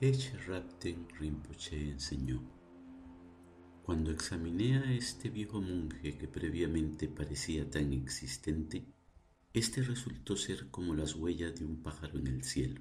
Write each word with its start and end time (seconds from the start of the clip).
Rapten 0.00 1.08
Rinpoche 1.18 1.90
enseñó. 1.90 2.40
Cuando 3.82 4.12
examiné 4.12 4.78
a 4.78 4.92
este 4.92 5.28
viejo 5.28 5.60
monje 5.60 6.16
que 6.16 6.28
previamente 6.28 7.08
parecía 7.08 7.68
tan 7.68 7.92
existente, 7.92 8.86
este 9.52 9.82
resultó 9.82 10.36
ser 10.36 10.70
como 10.70 10.94
las 10.94 11.16
huellas 11.16 11.58
de 11.58 11.64
un 11.64 11.82
pájaro 11.82 12.16
en 12.20 12.28
el 12.28 12.44
cielo. 12.44 12.80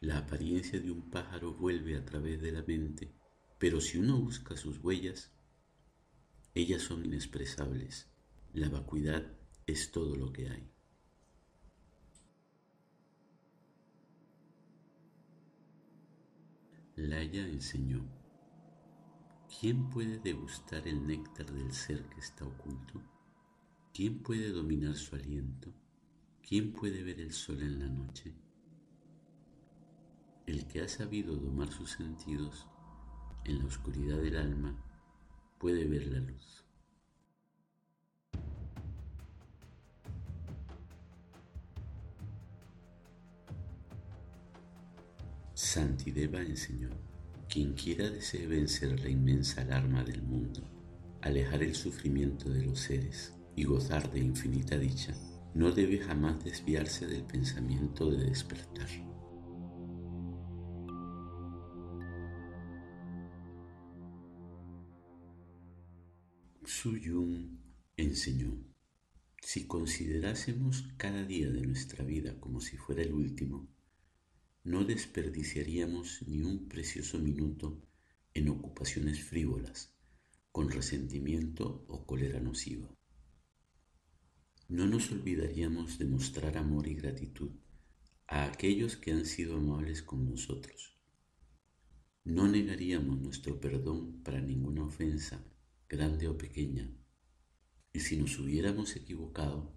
La 0.00 0.18
apariencia 0.18 0.80
de 0.80 0.90
un 0.90 1.10
pájaro 1.10 1.54
vuelve 1.54 1.96
a 1.96 2.04
través 2.04 2.42
de 2.42 2.50
la 2.50 2.64
mente, 2.64 3.14
pero 3.60 3.80
si 3.80 3.98
uno 3.98 4.20
busca 4.20 4.56
sus 4.56 4.78
huellas, 4.78 5.30
ellas 6.56 6.82
son 6.82 7.04
inexpresables. 7.04 8.10
La 8.52 8.68
vacuidad 8.68 9.30
es 9.64 9.92
todo 9.92 10.16
lo 10.16 10.32
que 10.32 10.48
hay. 10.48 10.72
Laya 17.08 17.48
enseñó, 17.48 18.04
¿quién 19.58 19.88
puede 19.88 20.18
degustar 20.18 20.86
el 20.86 21.06
néctar 21.06 21.50
del 21.50 21.72
ser 21.72 22.04
que 22.10 22.20
está 22.20 22.44
oculto? 22.44 23.00
¿Quién 23.94 24.22
puede 24.22 24.50
dominar 24.50 24.94
su 24.94 25.16
aliento? 25.16 25.72
¿Quién 26.46 26.74
puede 26.74 27.02
ver 27.02 27.20
el 27.20 27.32
sol 27.32 27.62
en 27.62 27.78
la 27.78 27.88
noche? 27.88 28.34
El 30.46 30.66
que 30.66 30.82
ha 30.82 30.88
sabido 30.88 31.36
domar 31.36 31.72
sus 31.72 31.92
sentidos 31.92 32.66
en 33.44 33.60
la 33.60 33.64
oscuridad 33.64 34.18
del 34.18 34.36
alma 34.36 34.76
puede 35.58 35.86
ver 35.86 36.06
la 36.06 36.18
luz. 36.18 36.64
Santideva 45.72 46.42
enseñó, 46.42 46.90
quien 47.48 47.74
quiera 47.74 48.10
desee 48.10 48.48
vencer 48.48 48.98
la 48.98 49.08
inmensa 49.08 49.60
alarma 49.60 50.02
del 50.02 50.20
mundo, 50.20 50.68
alejar 51.22 51.62
el 51.62 51.76
sufrimiento 51.76 52.50
de 52.50 52.64
los 52.64 52.80
seres 52.80 53.36
y 53.54 53.62
gozar 53.62 54.10
de 54.10 54.18
infinita 54.18 54.76
dicha, 54.76 55.14
no 55.54 55.70
debe 55.70 55.98
jamás 55.98 56.42
desviarse 56.42 57.06
del 57.06 57.22
pensamiento 57.22 58.10
de 58.10 58.24
despertar. 58.24 58.88
Su 66.64 66.96
Yun 66.96 67.60
enseñó, 67.96 68.58
si 69.40 69.68
considerásemos 69.68 70.88
cada 70.96 71.22
día 71.22 71.48
de 71.48 71.60
nuestra 71.60 72.04
vida 72.04 72.40
como 72.40 72.60
si 72.60 72.76
fuera 72.76 73.02
el 73.02 73.12
último, 73.12 73.68
no 74.62 74.84
desperdiciaríamos 74.84 76.22
ni 76.26 76.42
un 76.42 76.68
precioso 76.68 77.18
minuto 77.18 77.80
en 78.34 78.50
ocupaciones 78.50 79.24
frívolas, 79.24 79.94
con 80.52 80.70
resentimiento 80.70 81.86
o 81.88 82.04
cólera 82.04 82.40
nociva. 82.40 82.94
No 84.68 84.86
nos 84.86 85.10
olvidaríamos 85.12 85.98
de 85.98 86.04
mostrar 86.04 86.58
amor 86.58 86.88
y 86.88 86.94
gratitud 86.94 87.52
a 88.26 88.44
aquellos 88.44 88.98
que 88.98 89.12
han 89.12 89.24
sido 89.24 89.56
amables 89.56 90.02
con 90.02 90.28
nosotros. 90.28 91.00
No 92.24 92.46
negaríamos 92.46 93.18
nuestro 93.18 93.58
perdón 93.60 94.22
para 94.22 94.42
ninguna 94.42 94.84
ofensa, 94.84 95.42
grande 95.88 96.28
o 96.28 96.36
pequeña, 96.36 96.94
y 97.94 98.00
si 98.00 98.18
nos 98.18 98.38
hubiéramos 98.38 98.94
equivocado, 98.94 99.74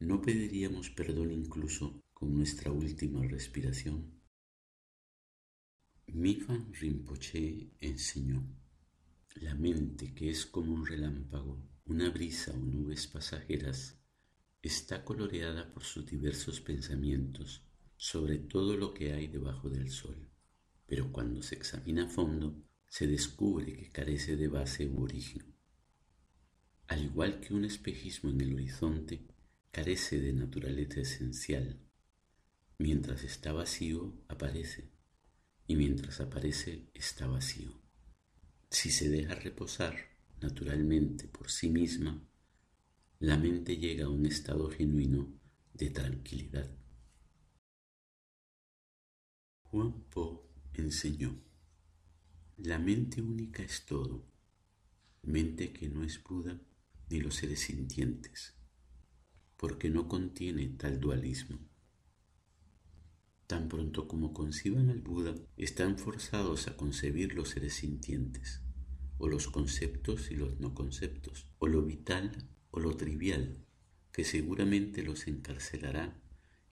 no 0.00 0.20
pediríamos 0.20 0.90
perdón 0.90 1.30
incluso 1.30 2.02
con 2.16 2.32
nuestra 2.32 2.72
última 2.72 3.22
respiración. 3.26 4.10
Mifan 6.06 6.72
Rinpoche 6.72 7.74
enseñó, 7.78 8.42
la 9.34 9.54
mente 9.54 10.14
que 10.14 10.30
es 10.30 10.46
como 10.46 10.72
un 10.72 10.86
relámpago, 10.86 11.62
una 11.84 12.08
brisa 12.08 12.52
o 12.52 12.56
nubes 12.56 13.06
pasajeras, 13.06 14.00
está 14.62 15.04
coloreada 15.04 15.70
por 15.74 15.84
sus 15.84 16.06
diversos 16.06 16.62
pensamientos 16.62 17.66
sobre 17.98 18.38
todo 18.38 18.78
lo 18.78 18.94
que 18.94 19.12
hay 19.12 19.26
debajo 19.26 19.68
del 19.68 19.90
sol, 19.90 20.30
pero 20.86 21.12
cuando 21.12 21.42
se 21.42 21.56
examina 21.56 22.06
a 22.06 22.08
fondo, 22.08 22.64
se 22.88 23.06
descubre 23.06 23.74
que 23.76 23.92
carece 23.92 24.36
de 24.36 24.48
base 24.48 24.86
u 24.86 25.02
origen. 25.02 25.54
Al 26.86 27.04
igual 27.04 27.40
que 27.40 27.52
un 27.52 27.66
espejismo 27.66 28.30
en 28.30 28.40
el 28.40 28.54
horizonte, 28.54 29.26
carece 29.70 30.18
de 30.18 30.32
naturaleza 30.32 31.00
esencial, 31.00 31.85
Mientras 32.78 33.24
está 33.24 33.52
vacío, 33.52 34.12
aparece, 34.28 34.90
y 35.66 35.76
mientras 35.76 36.20
aparece, 36.20 36.90
está 36.92 37.26
vacío. 37.26 37.72
Si 38.70 38.90
se 38.90 39.08
deja 39.08 39.34
reposar 39.34 39.96
naturalmente 40.42 41.26
por 41.26 41.50
sí 41.50 41.70
misma, 41.70 42.22
la 43.18 43.38
mente 43.38 43.78
llega 43.78 44.04
a 44.04 44.10
un 44.10 44.26
estado 44.26 44.68
genuino 44.70 45.32
de 45.72 45.88
tranquilidad. 45.88 46.70
Juan 49.62 50.02
Po 50.10 50.46
enseñó, 50.74 51.42
la 52.58 52.78
mente 52.78 53.22
única 53.22 53.62
es 53.62 53.86
todo, 53.86 54.26
mente 55.22 55.72
que 55.72 55.88
no 55.88 56.04
es 56.04 56.22
Buda 56.22 56.60
ni 57.08 57.20
los 57.20 57.36
seres 57.36 57.60
sintientes, 57.60 58.54
porque 59.56 59.88
no 59.88 60.08
contiene 60.08 60.66
tal 60.68 61.00
dualismo. 61.00 61.58
Tan 63.46 63.68
pronto 63.68 64.08
como 64.08 64.32
conciban 64.32 64.90
al 64.90 65.00
Buda, 65.00 65.34
están 65.56 65.98
forzados 65.98 66.66
a 66.66 66.76
concebir 66.76 67.34
los 67.34 67.50
seres 67.50 67.74
sintientes, 67.74 68.60
o 69.18 69.28
los 69.28 69.46
conceptos 69.46 70.30
y 70.30 70.34
los 70.34 70.58
no 70.58 70.74
conceptos, 70.74 71.46
o 71.58 71.68
lo 71.68 71.82
vital 71.82 72.32
o 72.70 72.80
lo 72.80 72.96
trivial, 72.96 73.64
que 74.12 74.24
seguramente 74.24 75.02
los 75.02 75.28
encarcelará 75.28 76.20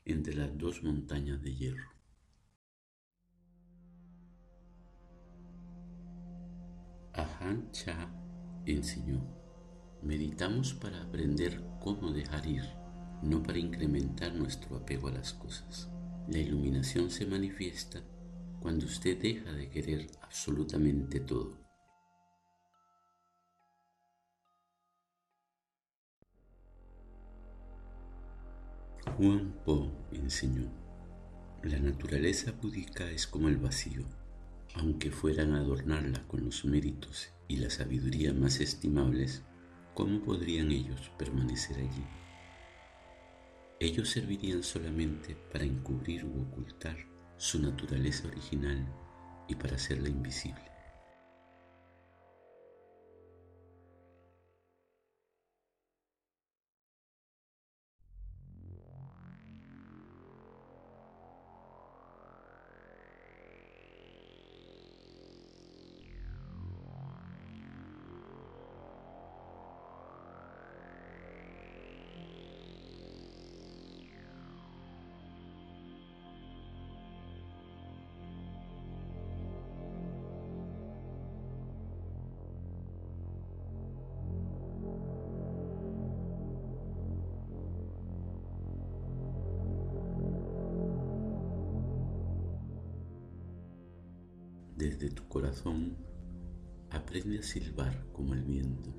entre 0.05 0.34
las 0.34 0.57
dos 0.59 0.83
montañas 0.83 1.43
de 1.43 1.55
hierro. 1.55 1.91
Ahan 7.13 7.71
Cha 7.71 8.13
enseñó, 8.67 9.25
meditamos 10.03 10.75
para 10.75 11.03
aprender 11.05 11.63
cómo 11.81 12.13
dejar 12.13 12.47
ir, 12.47 12.65
no 13.23 13.43
para 13.43 13.59
incrementar 13.59 14.34
nuestro 14.34 14.77
apego 14.77 15.09
a 15.09 15.13
las 15.13 15.33
cosas. 15.33 15.89
La 16.29 16.39
iluminación 16.39 17.11
se 17.11 17.27
manifiesta 17.27 18.03
cuando 18.61 18.87
usted 18.87 19.21
deja 19.21 19.53
de 19.53 19.69
querer 19.69 20.07
absolutamente 20.23 21.21
todo. 21.21 21.59
Juan 29.19 29.55
Po 29.67 29.93
enseñó, 30.13 30.73
la 31.63 31.79
naturaleza 31.79 32.53
búdica 32.53 33.11
es 33.11 33.27
como 33.27 33.49
el 33.49 33.59
vacío, 33.59 34.05
aunque 34.75 35.11
fueran 35.11 35.53
a 35.53 35.61
adornarla 35.61 36.27
con 36.27 36.45
los 36.45 36.65
méritos 36.65 37.29
y 37.49 37.57
la 37.57 37.69
sabiduría 37.69 38.33
más 38.33 38.61
estimables, 38.61 39.43
¿cómo 39.95 40.21
podrían 40.23 40.73
ellos 40.73 41.13
permanecer 41.19 41.77
allí? 41.77 42.24
Ellos 43.84 44.09
servirían 44.09 44.62
solamente 44.62 45.37
para 45.53 45.67
encubrir 45.67 46.25
u 46.25 46.41
ocultar 46.41 46.97
su 47.37 47.61
naturaleza 47.61 48.27
original 48.28 48.83
y 49.47 49.56
para 49.56 49.77
hacerla 49.77 50.09
invisible. 50.09 50.74
Desde 94.84 95.09
tu 95.09 95.27
corazón 95.28 95.97
aprende 96.91 97.39
a 97.39 97.42
silbar 97.42 98.04
como 98.13 98.34
el 98.34 98.42
viento. 98.42 98.91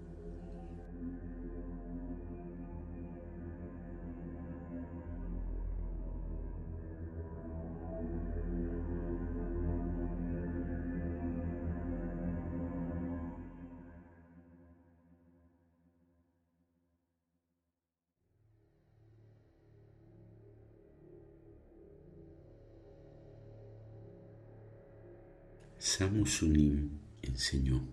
Samusunim 25.77 26.89
enseñó, 27.21 27.87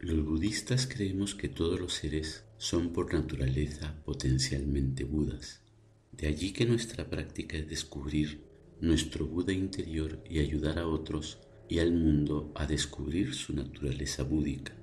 los 0.00 0.24
budistas 0.24 0.88
creemos 0.88 1.36
que 1.36 1.48
todos 1.48 1.78
los 1.78 1.94
seres 1.94 2.44
son 2.58 2.92
por 2.92 3.14
naturaleza 3.14 4.02
potencialmente 4.04 5.04
budas. 5.04 5.60
De 6.10 6.26
allí 6.26 6.52
que 6.52 6.66
nuestra 6.66 7.08
práctica 7.08 7.56
es 7.56 7.68
descubrir 7.68 8.42
nuestro 8.80 9.26
Buda 9.26 9.52
interior 9.52 10.22
y 10.28 10.40
ayudar 10.40 10.80
a 10.80 10.88
otros 10.88 11.38
y 11.68 11.78
al 11.78 11.92
mundo 11.92 12.52
a 12.56 12.66
descubrir 12.66 13.32
su 13.32 13.54
naturaleza 13.54 14.24
búdica 14.24 14.74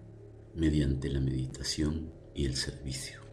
mediante 0.56 1.10
la 1.10 1.20
meditación 1.20 2.14
y 2.34 2.46
el 2.46 2.56
servicio. 2.56 3.29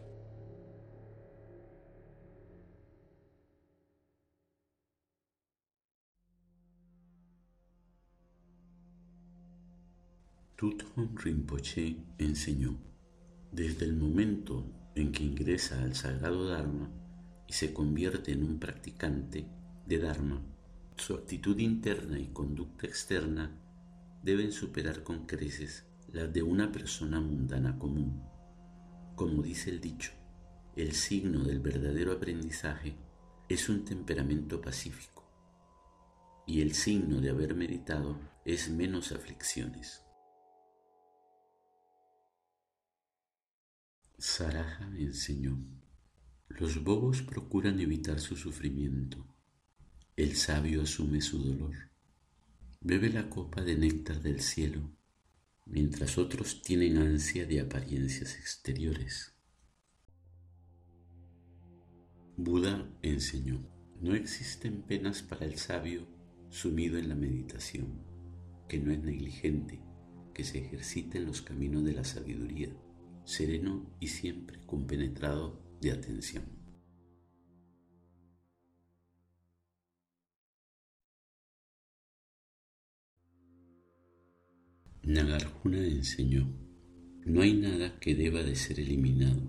Tuthon 10.57 11.15
Rinpoche 11.15 11.97
enseñó, 12.17 12.79
desde 13.51 13.85
el 13.85 13.95
momento 13.95 14.65
en 14.95 15.11
que 15.11 15.23
ingresa 15.23 15.83
al 15.83 15.93
sagrado 15.93 16.47
Dharma 16.47 16.89
y 17.47 17.53
se 17.53 17.73
convierte 17.73 18.31
en 18.31 18.43
un 18.43 18.57
practicante 18.57 19.45
de 19.85 19.99
Dharma, 19.99 20.41
su 20.95 21.13
actitud 21.13 21.59
interna 21.59 22.17
y 22.17 22.29
conducta 22.29 22.87
externa 22.87 23.55
deben 24.23 24.51
superar 24.51 25.03
con 25.03 25.27
creces 25.27 25.85
las 26.11 26.33
de 26.33 26.41
una 26.41 26.71
persona 26.71 27.21
mundana 27.21 27.77
común. 27.77 28.23
Como 29.15 29.43
dice 29.43 29.69
el 29.69 29.79
dicho, 29.79 30.11
el 30.75 30.93
signo 30.93 31.43
del 31.43 31.59
verdadero 31.59 32.13
aprendizaje 32.13 32.95
es 33.47 33.69
un 33.69 33.85
temperamento 33.85 34.59
pacífico 34.59 35.23
y 36.47 36.61
el 36.61 36.73
signo 36.73 37.21
de 37.21 37.29
haber 37.29 37.53
meditado 37.53 38.17
es 38.43 38.71
menos 38.71 39.11
aflicciones. 39.11 40.06
Saraja 44.19 44.91
enseñó, 44.97 45.63
los 46.47 46.83
bobos 46.83 47.21
procuran 47.21 47.79
evitar 47.79 48.19
su 48.19 48.35
sufrimiento, 48.35 49.23
el 50.15 50.35
sabio 50.35 50.81
asume 50.81 51.21
su 51.21 51.37
dolor, 51.37 51.75
bebe 52.81 53.09
la 53.09 53.29
copa 53.29 53.61
de 53.61 53.77
néctar 53.77 54.19
del 54.19 54.41
cielo, 54.41 54.89
mientras 55.65 56.17
otros 56.17 56.63
tienen 56.63 56.97
ansia 56.97 57.45
de 57.45 57.61
apariencias 57.61 58.39
exteriores. 58.39 59.35
Buda 62.37 62.89
enseñó, 63.03 63.69
no 64.01 64.15
existen 64.15 64.81
penas 64.81 65.21
para 65.21 65.45
el 65.45 65.59
sabio 65.59 66.07
sumido 66.49 66.97
en 66.97 67.09
la 67.09 67.15
meditación, 67.15 68.01
que 68.67 68.79
no 68.79 68.91
es 68.91 68.99
negligente, 68.99 69.79
que 70.33 70.43
se 70.43 70.57
ejercita 70.57 71.19
en 71.19 71.25
los 71.25 71.43
caminos 71.43 71.83
de 71.83 71.93
la 71.93 72.03
sabiduría 72.03 72.75
sereno 73.27 73.85
y 73.99 74.07
siempre 74.07 74.61
compenetrado 74.65 75.61
de 75.81 75.91
atención. 75.91 76.45
Nagarjuna 85.03 85.85
enseñó, 85.85 86.47
no 87.25 87.41
hay 87.41 87.53
nada 87.53 87.99
que 87.99 88.15
deba 88.15 88.43
de 88.43 88.55
ser 88.55 88.79
eliminado, 88.79 89.41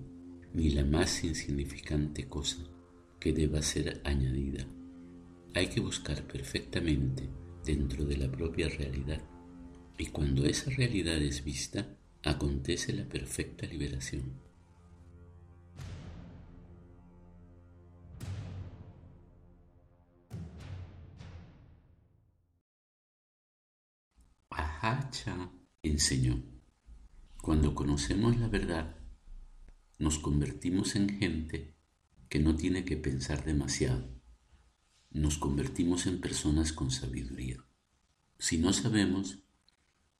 ni 0.53 0.71
la 0.71 0.85
más 0.85 1.23
insignificante 1.23 2.29
cosa 2.29 2.59
que 3.21 3.33
deba 3.33 3.63
ser 3.63 4.01
añadida. 4.05 4.67
Hay 5.55 5.69
que 5.69 5.81
buscar 5.81 6.27
perfectamente 6.27 7.29
dentro 7.65 8.05
de 8.05 8.17
la 8.17 8.31
propia 8.31 8.69
realidad, 8.69 9.23
y 9.97 10.07
cuando 10.07 10.47
esa 10.47 10.71
realidad 10.71 11.21
es 11.23 11.45
vista, 11.45 11.98
acontece 12.25 12.93
la 12.93 13.05
perfecta 13.09 13.67
liberación. 13.67 14.41
Ahacha 24.51 25.51
enseñó, 25.83 26.43
cuando 27.41 27.75
conocemos 27.75 28.37
la 28.39 28.49
verdad, 28.49 28.97
nos 29.99 30.19
convertimos 30.19 30.97
en 30.97 31.09
gente 31.19 31.75
que 32.29 32.39
no 32.39 32.57
tiene 32.57 32.85
que 32.85 32.97
pensar 32.97 33.45
demasiado. 33.45 34.09
Nos 35.11 35.39
convertimos 35.39 36.07
en 36.07 36.21
personas 36.21 36.73
con 36.73 36.91
sabiduría. 36.91 37.65
Si 38.39 38.59
no 38.59 38.73
sabemos, 38.73 39.39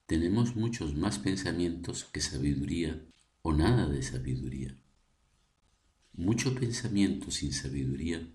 tenemos 0.09 0.57
muchos 0.57 0.95
más 0.95 1.19
pensamientos 1.19 2.05
que 2.05 2.23
sabiduría 2.23 3.05
o 3.43 3.53
nada 3.53 3.87
de 3.87 4.03
sabiduría. 4.03 4.75
Mucho 6.15 6.55
pensamiento 6.55 7.31
sin 7.31 7.53
sabiduría 7.53 8.27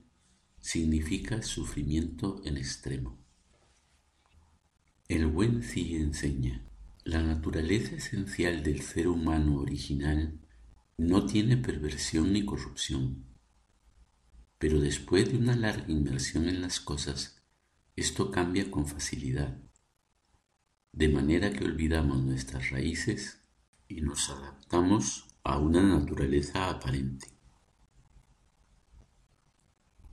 significa 0.61 1.41
sufrimiento 1.41 2.43
en 2.45 2.57
extremo. 2.57 3.17
El 5.07 5.25
buen 5.25 5.63
Zi 5.63 5.95
enseña, 5.95 6.63
la 7.05 7.23
naturaleza 7.23 7.95
esencial 7.95 8.61
del 8.61 8.83
ser 8.83 9.07
humano 9.07 9.57
original 9.57 10.39
no 10.99 11.25
tiene 11.25 11.57
perversión 11.57 12.33
ni 12.33 12.45
corrupción, 12.45 13.25
pero 14.59 14.79
después 14.79 15.31
de 15.31 15.39
una 15.39 15.55
larga 15.55 15.91
inmersión 15.91 16.47
en 16.47 16.61
las 16.61 16.79
cosas, 16.79 17.41
esto 17.95 18.29
cambia 18.29 18.69
con 18.69 18.85
facilidad 18.85 19.57
de 20.93 21.09
manera 21.09 21.51
que 21.51 21.65
olvidamos 21.65 22.23
nuestras 22.23 22.69
raíces 22.69 23.39
y 23.87 24.01
nos 24.01 24.29
adaptamos 24.29 25.25
a 25.43 25.57
una 25.57 25.81
naturaleza 25.81 26.69
aparente. 26.69 27.27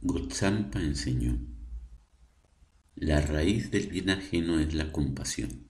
Gotsampa 0.00 0.80
enseñó, 0.80 1.38
la 2.94 3.20
raíz 3.20 3.70
del 3.70 3.88
bien 3.88 4.08
ajeno 4.08 4.58
es 4.58 4.72
la 4.72 4.90
compasión. 4.90 5.68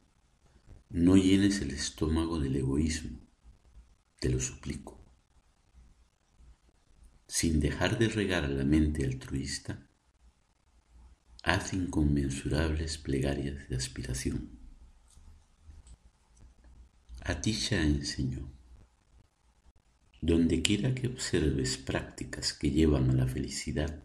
No 0.88 1.16
llenes 1.16 1.60
el 1.60 1.72
estómago 1.72 2.38
del 2.38 2.54
egoísmo, 2.56 3.18
te 4.20 4.30
lo 4.30 4.38
suplico. 4.38 5.04
Sin 7.26 7.58
dejar 7.58 7.98
de 7.98 8.08
regar 8.08 8.48
la 8.48 8.64
mente 8.64 9.04
altruista, 9.04 9.88
haz 11.42 11.72
inconmensurables 11.72 12.98
plegarias 12.98 13.68
de 13.68 13.76
aspiración. 13.76 14.59
Atisha 17.22 17.82
enseñó, 17.82 18.50
donde 20.22 20.62
quiera 20.62 20.94
que 20.94 21.06
observes 21.06 21.76
prácticas 21.76 22.54
que 22.54 22.70
llevan 22.70 23.10
a 23.10 23.12
la 23.12 23.26
felicidad, 23.26 24.02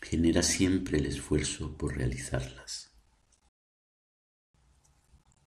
genera 0.00 0.42
siempre 0.42 0.98
el 0.98 1.06
esfuerzo 1.06 1.76
por 1.76 1.96
realizarlas. 1.96 2.92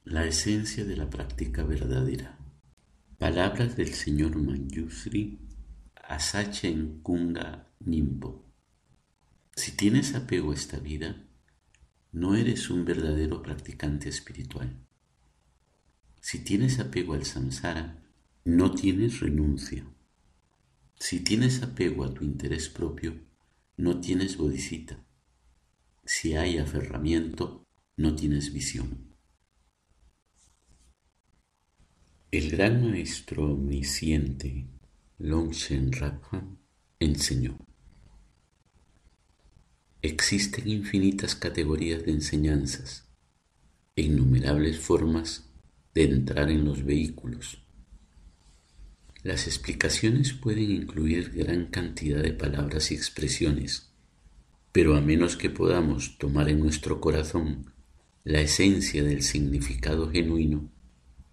La 0.04 0.26
esencia 0.26 0.86
de 0.86 0.96
la 0.96 1.10
práctica 1.10 1.64
verdadera. 1.64 2.38
Palabras 3.18 3.76
del 3.76 3.94
señor 3.94 4.38
Manjusri 4.38 5.40
Asachen 5.96 7.02
Kunga 7.02 7.74
Nimbo. 7.80 8.46
Si 9.56 9.72
tienes 9.72 10.14
apego 10.14 10.52
a 10.52 10.56
esta 10.56 10.78
vida, 10.78 11.28
no 12.12 12.36
eres 12.36 12.70
un 12.70 12.86
verdadero 12.86 13.42
practicante 13.42 14.08
espiritual. 14.08 14.87
Si 16.20 16.40
tienes 16.40 16.80
apego 16.80 17.14
al 17.14 17.26
samsara, 17.26 18.04
no 18.44 18.72
tienes 18.72 19.20
renuncia. 19.20 19.86
Si 21.00 21.20
tienes 21.20 21.62
apego 21.62 22.04
a 22.04 22.14
tu 22.14 22.24
interés 22.24 22.70
propio, 22.70 23.20
no 23.78 24.00
tienes 24.00 24.38
bodhicitta. 24.38 25.06
Si 26.06 26.36
hay 26.36 26.58
aferramiento, 26.58 27.68
no 27.98 28.16
tienes 28.16 28.54
visión. 28.54 29.16
El 32.32 32.52
gran 32.52 32.90
maestro 32.90 33.54
omnisciente 33.54 34.68
Longshen 35.18 35.92
Rakhan 35.92 36.60
enseñó. 37.00 37.58
Existen 40.02 40.68
infinitas 40.68 41.36
categorías 41.36 42.06
de 42.06 42.12
enseñanzas 42.12 43.08
e 43.96 44.04
innumerables 44.04 44.80
formas 44.80 45.47
de 45.98 46.04
entrar 46.04 46.52
en 46.52 46.64
los 46.64 46.86
vehículos. 46.86 47.64
Las 49.24 49.48
explicaciones 49.48 50.32
pueden 50.32 50.70
incluir 50.70 51.32
gran 51.32 51.66
cantidad 51.66 52.22
de 52.22 52.34
palabras 52.34 52.92
y 52.92 52.94
expresiones, 52.94 53.90
pero 54.72 54.96
a 54.96 55.02
menos 55.02 55.38
que 55.38 55.50
podamos 55.50 56.20
tomar 56.20 56.50
en 56.50 56.60
nuestro 56.60 57.02
corazón 57.02 57.74
la 58.24 58.42
esencia 58.42 59.04
del 59.04 59.24
significado 59.24 60.12
genuino, 60.12 60.70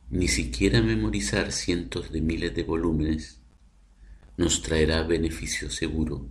ni 0.08 0.28
siquiera 0.28 0.80
memorizar 0.80 1.52
cientos 1.52 2.10
de 2.10 2.22
miles 2.22 2.54
de 2.54 2.62
volúmenes 2.62 3.42
nos 4.38 4.62
traerá 4.62 5.02
beneficio 5.02 5.68
seguro 5.68 6.30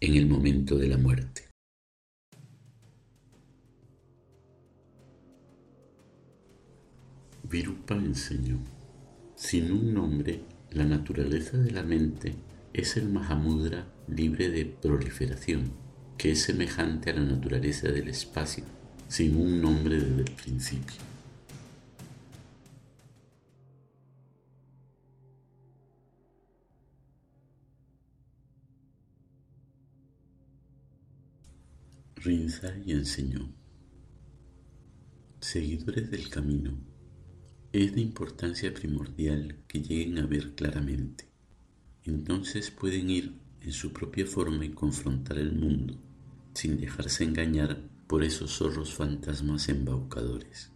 en 0.00 0.16
el 0.16 0.26
momento 0.26 0.76
de 0.76 0.88
la 0.88 0.98
muerte. 0.98 1.49
Virupa 7.50 7.96
enseñó, 7.96 8.58
sin 9.34 9.72
un 9.72 9.92
nombre, 9.92 10.44
la 10.70 10.84
naturaleza 10.84 11.58
de 11.58 11.72
la 11.72 11.82
mente 11.82 12.36
es 12.72 12.96
el 12.96 13.08
Mahamudra 13.08 13.88
libre 14.06 14.50
de 14.50 14.66
proliferación, 14.66 15.72
que 16.16 16.30
es 16.30 16.42
semejante 16.42 17.10
a 17.10 17.14
la 17.14 17.24
naturaleza 17.24 17.88
del 17.88 18.06
espacio, 18.06 18.62
sin 19.08 19.34
un 19.34 19.60
nombre 19.60 19.98
desde 19.98 20.20
el 20.20 20.30
principio. 20.30 21.00
y 32.84 32.92
enseñó, 32.92 33.50
seguidores 35.40 36.10
del 36.10 36.28
camino, 36.28 36.89
es 37.72 37.94
de 37.94 38.00
importancia 38.00 38.74
primordial 38.74 39.56
que 39.68 39.80
lleguen 39.80 40.18
a 40.18 40.26
ver 40.26 40.54
claramente. 40.56 41.28
Entonces 42.04 42.70
pueden 42.70 43.10
ir 43.10 43.34
en 43.60 43.72
su 43.72 43.92
propia 43.92 44.26
forma 44.26 44.64
y 44.64 44.70
confrontar 44.70 45.38
el 45.38 45.52
mundo, 45.52 45.96
sin 46.52 46.80
dejarse 46.80 47.22
engañar 47.22 47.80
por 48.08 48.24
esos 48.24 48.56
zorros 48.56 48.92
fantasmas 48.94 49.68
embaucadores. 49.68 50.72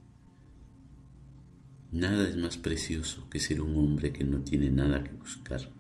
Nada 1.91 2.29
es 2.29 2.37
más 2.37 2.59
precioso 2.59 3.29
que 3.29 3.41
ser 3.41 3.61
un 3.61 3.77
hombre 3.77 4.13
que 4.13 4.23
no 4.23 4.41
tiene 4.41 4.71
nada 4.71 5.03
que 5.03 5.13
buscar. 5.13 5.73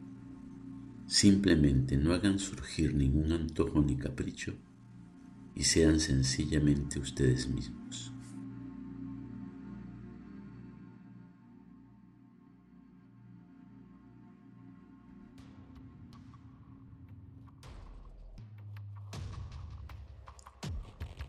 Simplemente 1.07 1.97
no 1.97 2.13
hagan 2.13 2.41
surgir 2.41 2.95
ningún 2.95 3.31
antojo 3.31 3.81
ni 3.83 3.97
capricho 3.97 4.55
y 5.55 5.63
sean 5.63 6.01
sencillamente 6.01 6.99
ustedes 6.99 7.49
mismos. 7.49 8.14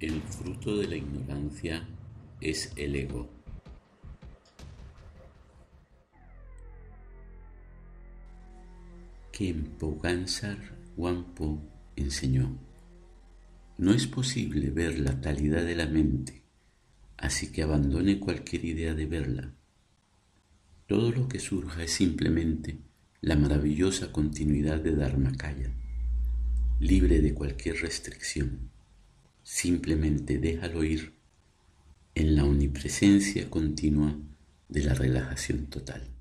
El 0.02 0.22
fruto 0.24 0.76
de 0.76 0.88
la 0.88 0.98
ignorancia 0.98 1.88
es 2.42 2.74
el 2.76 2.98
ego. 2.98 3.30
Kempo 9.32 9.98
Gansar 10.02 10.58
Wampo 10.98 11.62
enseñó. 11.96 12.58
No 13.78 13.94
es 13.94 14.06
posible 14.06 14.70
ver 14.70 15.00
la 15.00 15.22
talidad 15.22 15.64
de 15.64 15.76
la 15.76 15.88
mente, 15.88 16.44
así 17.16 17.54
que 17.54 17.64
abandone 17.64 18.20
cualquier 18.20 18.66
idea 18.66 18.94
de 18.94 19.06
verla. 19.06 19.54
Todo 20.88 21.12
lo 21.12 21.30
que 21.30 21.40
surja 21.40 21.84
es 21.84 21.92
simplemente 21.92 22.80
la 23.22 23.38
maravillosa 23.38 24.12
continuidad 24.12 24.82
de 24.82 24.94
Dharmakaya, 24.94 25.74
libre 26.82 27.22
de 27.22 27.34
cualquier 27.34 27.78
restricción. 27.78 28.75
Simplemente 29.46 30.40
déjalo 30.40 30.84
ir 30.84 31.14
en 32.16 32.36
la 32.36 32.46
omnipresencia 32.46 33.48
continua 33.48 34.18
de 34.70 34.84
la 34.84 34.96
relajación 34.96 35.68
total. 35.68 36.15